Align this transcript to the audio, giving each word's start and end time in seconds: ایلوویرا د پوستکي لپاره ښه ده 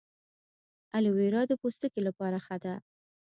ایلوویرا 0.95 1.41
د 1.47 1.53
پوستکي 1.61 2.01
لپاره 2.07 2.37
ښه 2.45 2.57
ده 2.63 2.73